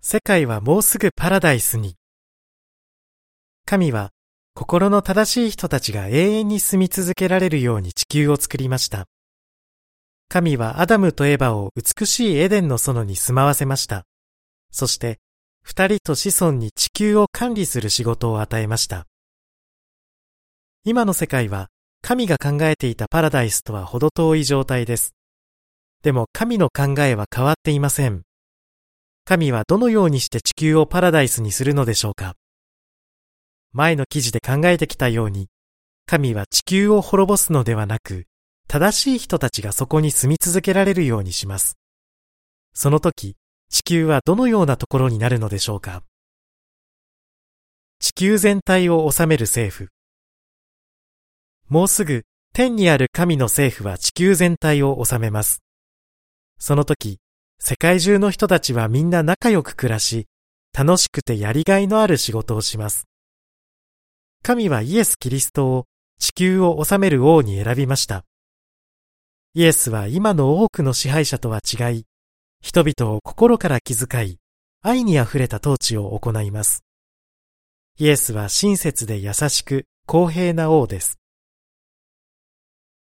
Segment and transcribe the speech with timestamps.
[0.00, 1.96] 世界はもうすぐパラダイスに。
[3.66, 4.10] 神は
[4.54, 9.06] 心の正しい人たちが永遠に住み続けられるように地球を作りました。
[10.28, 14.04] 神はアダムとエバを美しいエデンの園に住まわせました。
[14.70, 15.18] そして、
[15.62, 19.06] 二人と子孫に地球を管理する仕事を与えました。
[20.84, 21.68] 今の世界は
[22.02, 25.14] 神が考えていたパラダイスとは程遠い状態です。
[26.02, 28.27] でも神の考えは変わっていません。
[29.28, 32.32] 神はどのようにして地球をパラダイスにするのでしょうか？
[33.72, 35.48] 前の記事で考えてきたように、
[36.06, 38.24] 神は地球を滅ぼすのではなく、
[38.68, 41.76] 正しい人たちがそこに住み続けられるようにします。
[42.72, 43.36] その時、
[43.68, 46.04] 地球はどのようなところになるのでしょうか？
[48.00, 49.88] 地球全体を治める政府。
[51.68, 52.22] もうすぐ
[52.54, 55.60] 天にある神の政府は地球全体を治めます。
[56.58, 57.18] その時、
[57.60, 60.26] 世界中の人たちはみんな仲良く暮らし、
[60.76, 63.06] 楽しくてやりがいのある仕事をします。
[64.42, 65.84] 神はイエス・キリストを
[66.18, 68.24] 地球を治める王に選びました。
[69.54, 72.04] イエスは今の多くの支配者とは違い、
[72.60, 74.38] 人々を心から気遣い、
[74.82, 76.84] 愛に溢れた統治を行います。
[77.98, 81.18] イエスは親切で優しく公平な王です。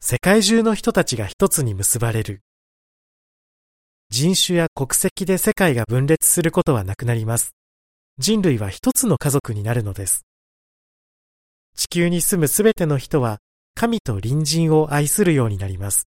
[0.00, 2.42] 世界中の人たちが一つに結ばれる。
[4.14, 7.54] 人種や国籍で世界が分裂することはなくなります。
[8.18, 10.26] 人類は一つの家族になるのです。
[11.74, 13.38] 地球に住むすべての人は
[13.74, 16.08] 神と隣人を愛するようになります。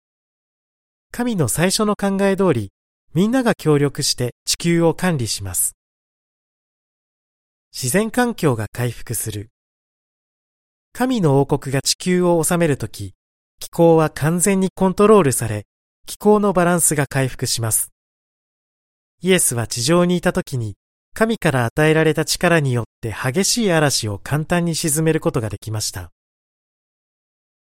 [1.12, 2.72] 神の最初の考え通り、
[3.14, 5.78] みんなが協力して地球を管理します。
[7.72, 9.48] 自然環境が回復する。
[10.92, 13.14] 神の王国が地球を治めるとき、
[13.62, 15.64] 気候は完全にコントロールされ、
[16.06, 17.93] 気候のバランスが回復します。
[19.24, 20.76] イエスは地上にいたときに、
[21.14, 26.12] 神から与えられた力によって激しい嵐を簡単に沈めることができました。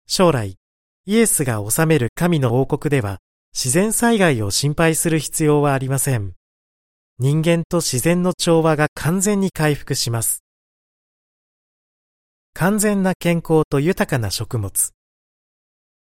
[0.07, 0.57] 将来、
[1.05, 3.19] イエスが治める神の王国では、
[3.53, 6.33] 自然災害を心配する必要はありません。
[7.19, 10.43] 人間と自然の調和が完全に回復します。
[12.55, 14.93] 完全な健康と豊かな食物。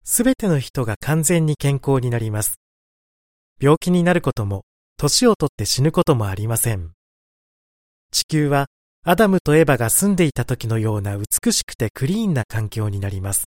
[0.04, 2.60] すべての人が完全に健康になります。
[3.60, 4.62] 病気になることも、
[5.02, 6.92] 年をとって死ぬこともありません。
[8.12, 8.66] 地球は
[9.04, 13.46] アダムとエバが住んでいた時のような美しくてクリーンな環境になります。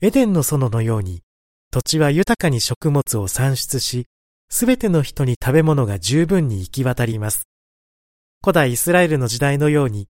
[0.00, 1.22] エデンの園のように、
[1.72, 4.06] 土地は豊かに食物を産出し、
[4.48, 7.48] すべての人に食べ物が十分に行き渡ります。
[8.40, 10.06] 古代イスラエルの時代のように、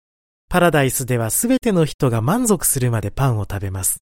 [0.50, 4.02] パラダイスではすべての人が満足するまでパンを食べます。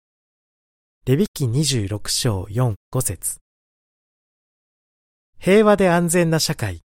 [1.06, 3.43] レビキ26章4、5節
[5.46, 6.84] 平和で安全な社会。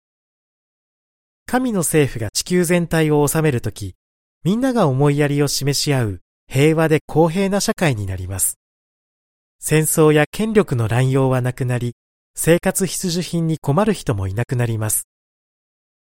[1.47, 3.95] 神の政府が地球全体を治めるとき、
[4.43, 8.59] みんなが思いやりを示し合う平和で公平な社会になります。
[9.61, 11.93] 戦争や権力の乱用はなくなり、
[12.35, 15.07] 生活必需品に困る人もいなくなります。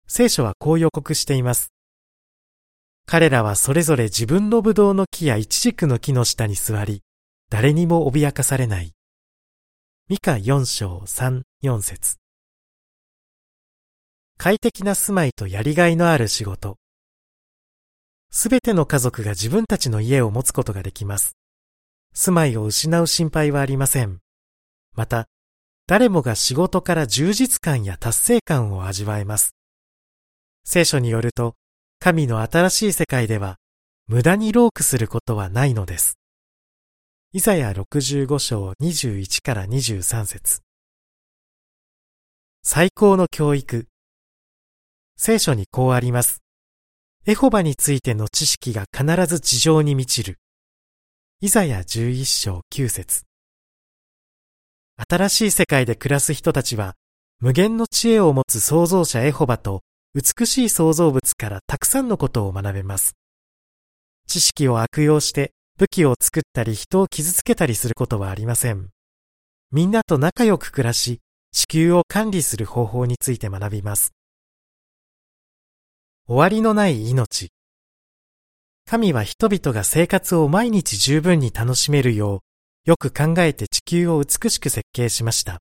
[0.08, 1.70] 聖書はこう予告しています。
[3.06, 7.02] 彼らはそれぞれ自分のブドウの木やイチジクの木の下に座り、
[7.48, 8.90] 誰にも脅かされない。
[10.08, 12.20] ミカ4章3、4節
[14.42, 16.78] 快適な住まいとやりがいのある仕事。
[18.30, 21.36] すべての家族が自分たちの家を持つことができます。
[22.14, 24.20] 住まいを失う心配はありません。
[24.96, 25.26] また、
[25.86, 29.54] 誰もが仕事から充実感や達成感を味わえます。
[30.64, 31.54] 聖書によると、
[31.98, 33.58] 神の新しい世界では、
[34.06, 36.14] 無駄にロークすることはないのです。
[37.34, 40.62] イザヤ65章21から23節
[42.62, 43.89] 最高の教育。
[45.22, 46.40] 聖書にこうあります。
[47.26, 50.38] エホバについての知識が必ず地上に満ちる。
[51.42, 53.24] イザヤ11章9節
[54.96, 56.94] 新しい世界で暮らす人たちは、
[57.38, 59.82] 無限の知恵を持つ創造者エホバと
[60.14, 63.12] 美しい創造物からたくさんのことを学べます。
[64.26, 68.88] 知識を悪用して武器を作ったり人を傷つけたりすることはありません。
[69.70, 71.20] みんなと仲良く暮らし、
[71.52, 74.14] 地球を管理する方法について学びます。
[76.30, 77.50] 終わりのない命。
[78.88, 82.44] 神は人々が生活を毎日十分に楽しめるよ
[82.86, 85.58] う、よく考えて地球を美しく設計しました。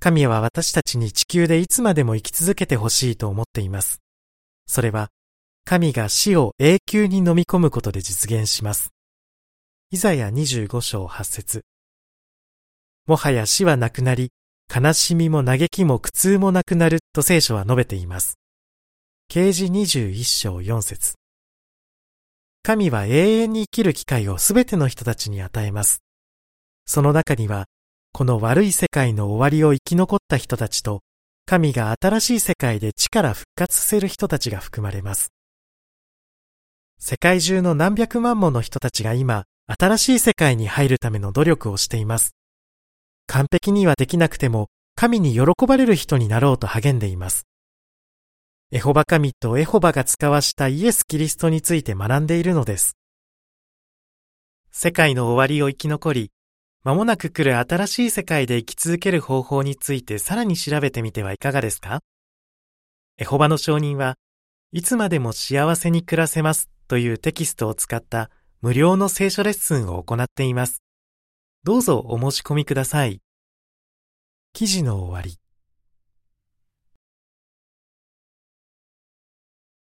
[0.00, 4.02] 神は私たちに地球でいつまでも生き続けてほしいと思っています。
[4.66, 5.08] それは、
[5.64, 8.90] 神が死を永久に飲み込むことで実現します。
[9.90, 11.62] イザヤ25章8節
[13.06, 14.28] もはや死はなくなり、
[14.70, 18.37] 悲しみも嘆きも苦痛もなくなると聖書は述べています。
[19.30, 21.12] 啓示21章4節
[22.62, 26.00] 神は永遠に生きる機会をすべての人たちに与えます。
[26.86, 27.66] その中には、
[28.14, 31.02] この悪い世界の終わりを生き残った人たちと、
[31.44, 35.28] 神が新しい世界で地から復活させる人たちが含まれます。
[36.98, 42.30] 世界中の何百万もの人たちが今、新しい世界に入るための努力をしています。
[43.26, 47.47] 完璧にはできなくても、神に喜ばれる人になろうと励んでいます。
[48.70, 52.98] エホバ神とエホバが使わしたイエス・キリストについて学んでいるのです。
[54.70, 56.32] 世界の終わりを生き残り、
[56.84, 62.00] 間もなく来る新しい世界で生き続ける方法についてさらに調べてみてはいかがですか？
[63.16, 64.16] エホバの証人は
[64.72, 68.30] いつまでも幸せに暮らせますというテキストを使った
[68.60, 70.82] 無料の聖書レッスンを行っています。
[71.64, 73.22] どうぞお申し込みください。
[74.52, 75.38] 記事の終わり。